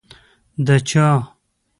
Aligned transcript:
د 0.65 0.67
چا؟ 0.89 1.05